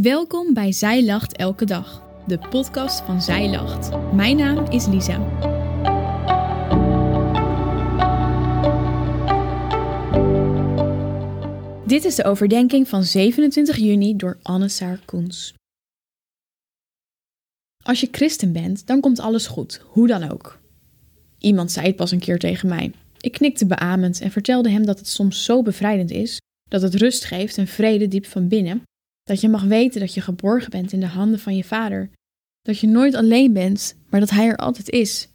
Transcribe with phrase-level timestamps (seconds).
[0.00, 4.12] Welkom bij Zij Lacht Elke Dag, de podcast van Zij Lacht.
[4.14, 5.18] Mijn naam is Lisa.
[11.86, 15.54] Dit is de overdenking van 27 juni door Anne Saar Koens.
[17.84, 20.60] Als je christen bent, dan komt alles goed, hoe dan ook.
[21.38, 22.92] Iemand zei het pas een keer tegen mij.
[23.20, 27.24] Ik knikte beamend en vertelde hem dat het soms zo bevrijdend is, dat het rust
[27.24, 28.82] geeft en vrede diep van binnen,
[29.22, 32.10] dat je mag weten dat je geborgen bent in de handen van je vader.
[32.60, 35.28] Dat je nooit alleen bent, maar dat hij er altijd is.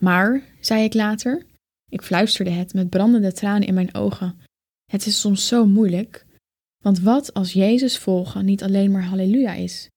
[0.00, 1.46] Maar, zei ik later,
[1.88, 4.38] ik fluisterde het met brandende tranen in mijn ogen.
[4.90, 6.26] Het is soms zo moeilijk.
[6.84, 9.88] Want wat als Jezus volgen niet alleen maar halleluja is?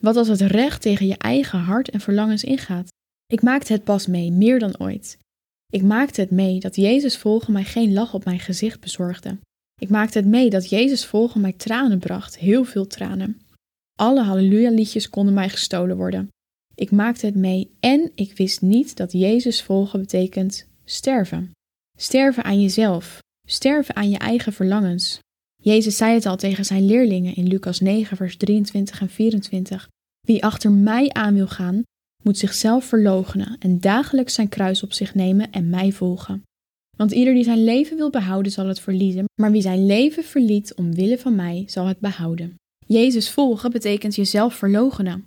[0.00, 2.88] Wat als het recht tegen je eigen hart en verlangens ingaat?
[3.26, 5.18] Ik maakte het pas mee, meer dan ooit.
[5.72, 9.38] Ik maakte het mee dat Jezus volgen mij geen lach op mijn gezicht bezorgde.
[9.82, 13.40] Ik maakte het mee dat Jezus volgen mij tranen bracht, heel veel tranen.
[13.98, 16.28] Alle halleluja-liedjes konden mij gestolen worden.
[16.74, 21.50] Ik maakte het mee en ik wist niet dat Jezus volgen betekent sterven.
[21.98, 25.18] Sterven aan jezelf, sterven aan je eigen verlangens.
[25.62, 29.88] Jezus zei het al tegen zijn leerlingen in Lucas 9, vers 23 en 24.
[30.26, 31.82] Wie achter mij aan wil gaan,
[32.22, 36.42] moet zichzelf verloochenen en dagelijks zijn kruis op zich nemen en mij volgen.
[37.02, 40.74] Want ieder die zijn leven wil behouden, zal het verliezen, maar wie zijn leven verliet
[40.74, 42.54] omwille van mij, zal het behouden.
[42.86, 45.24] Jezus volgen betekent jezelf verloochenen.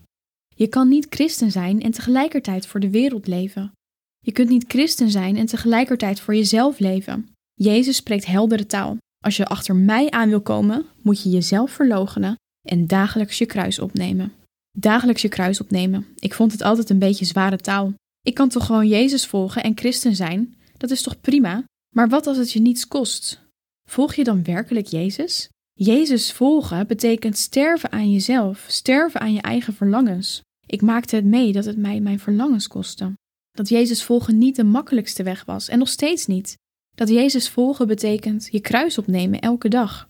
[0.55, 3.71] Je kan niet christen zijn en tegelijkertijd voor de wereld leven.
[4.19, 7.29] Je kunt niet christen zijn en tegelijkertijd voor jezelf leven.
[7.53, 8.97] Jezus spreekt heldere taal.
[9.23, 12.35] Als je achter mij aan wil komen, moet je jezelf verloochenen
[12.67, 14.33] en dagelijks je kruis opnemen.
[14.77, 16.05] Dagelijks je kruis opnemen.
[16.19, 17.93] Ik vond het altijd een beetje zware taal.
[18.21, 20.55] Ik kan toch gewoon Jezus volgen en christen zijn?
[20.77, 21.63] Dat is toch prima?
[21.95, 23.41] Maar wat als het je niets kost?
[23.89, 25.49] Volg je dan werkelijk Jezus?
[25.73, 30.41] Jezus volgen betekent sterven aan jezelf, sterven aan je eigen verlangens.
[30.65, 33.13] Ik maakte het mee dat het mij mijn verlangens kostte.
[33.51, 36.57] Dat Jezus volgen niet de makkelijkste weg was en nog steeds niet.
[36.95, 40.09] Dat Jezus volgen betekent je kruis opnemen elke dag.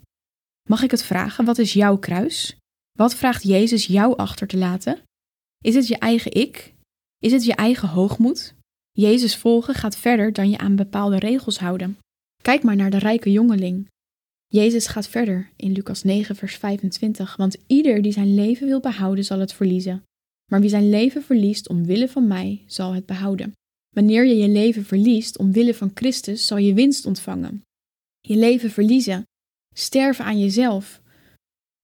[0.70, 2.58] Mag ik het vragen, wat is jouw kruis?
[2.92, 5.02] Wat vraagt Jezus jou achter te laten?
[5.64, 6.74] Is het je eigen ik?
[7.20, 8.55] Is het je eigen hoogmoed?
[8.98, 11.98] Jezus volgen gaat verder dan je aan bepaalde regels houden.
[12.42, 13.88] Kijk maar naar de rijke jongeling.
[14.48, 19.26] Jezus gaat verder in Lucas 9, vers 25, want ieder die zijn leven wil behouden,
[19.26, 20.04] zal het verliezen.
[20.52, 23.52] Maar wie zijn leven verliest omwille van mij, zal het behouden.
[23.96, 27.62] Wanneer je je leven verliest omwille van Christus, zal je winst ontvangen.
[28.20, 29.24] Je leven verliezen,
[29.74, 31.02] sterven aan jezelf.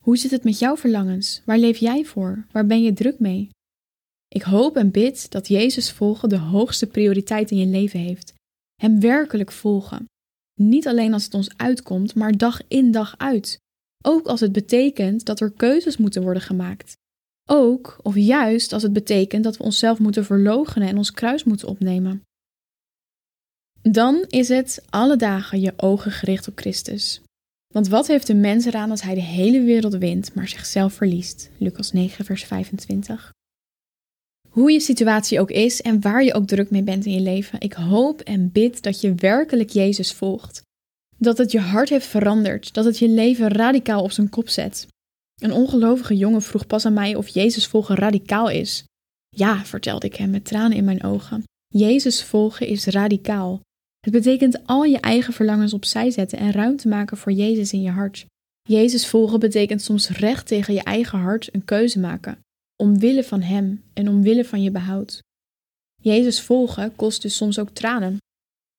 [0.04, 1.42] Hoe zit het met jouw verlangens?
[1.46, 2.46] Waar leef jij voor?
[2.52, 3.50] Waar ben je druk mee?
[4.36, 8.34] Ik hoop en bid dat Jezus volgen de hoogste prioriteit in je leven heeft.
[8.76, 10.06] Hem werkelijk volgen.
[10.60, 13.60] Niet alleen als het ons uitkomt, maar dag in dag uit.
[14.04, 16.94] Ook als het betekent dat er keuzes moeten worden gemaakt.
[17.50, 21.68] Ook of juist als het betekent dat we onszelf moeten verloochenen en ons kruis moeten
[21.68, 22.22] opnemen.
[23.82, 27.22] Dan is het alle dagen je ogen gericht op Christus.
[27.74, 31.50] Want wat heeft de mens eraan als hij de hele wereld wint, maar zichzelf verliest?
[31.58, 33.32] Lucas 9, vers 25.
[34.52, 37.60] Hoe je situatie ook is en waar je ook druk mee bent in je leven,
[37.62, 40.62] ik hoop en bid dat je werkelijk Jezus volgt.
[41.18, 44.88] Dat het je hart heeft veranderd, dat het je leven radicaal op zijn kop zet.
[45.42, 48.84] Een ongelovige jongen vroeg pas aan mij of Jezus volgen radicaal is.
[49.30, 51.44] Ja, vertelde ik hem met tranen in mijn ogen.
[51.68, 53.60] Jezus volgen is radicaal.
[54.00, 57.90] Het betekent al je eigen verlangens opzij zetten en ruimte maken voor Jezus in je
[57.90, 58.26] hart.
[58.62, 62.38] Jezus volgen betekent soms recht tegen je eigen hart een keuze maken
[62.82, 65.20] omwille van Hem en omwille van je behoud.
[66.02, 68.18] Jezus volgen kost dus soms ook tranen.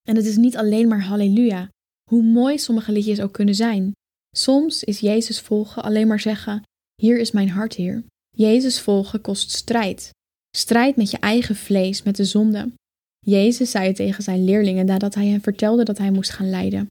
[0.09, 1.69] En het is niet alleen maar halleluja,
[2.11, 3.93] hoe mooi sommige liedjes ook kunnen zijn.
[4.37, 6.63] Soms is Jezus volgen alleen maar zeggen:
[6.95, 8.05] Hier is mijn hart, Heer.
[8.37, 10.11] Jezus volgen kost strijd.
[10.57, 12.73] Strijd met je eigen vlees, met de zonde.
[13.19, 16.87] Jezus zei het tegen zijn leerlingen nadat hij hen vertelde dat hij moest gaan lijden.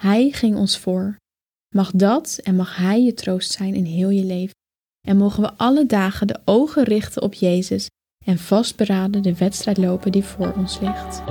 [0.00, 1.16] Hij ging ons voor.
[1.74, 4.54] Mag dat en mag Hij je troost zijn in heel je leven.
[5.04, 7.88] En mogen we alle dagen de ogen richten op Jezus
[8.24, 11.22] en vastberaden de wedstrijd lopen die voor ons ligt.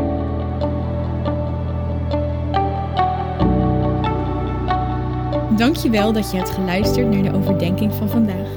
[5.57, 8.47] Dankjewel dat je hebt geluisterd naar de overdenking van vandaag.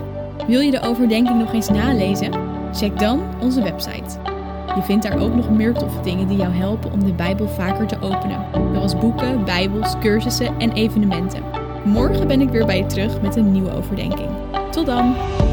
[0.46, 2.32] Wil je de overdenking nog eens nalezen?
[2.72, 4.18] Check dan onze website.
[4.74, 7.86] Je vindt daar ook nog meer toffe dingen die jou helpen om de Bijbel vaker
[7.86, 11.42] te openen, zoals boeken, Bijbels, cursussen en evenementen.
[11.84, 14.35] Morgen ben ik weer bij je terug met een nieuwe overdenking.
[14.76, 15.45] Tot dan!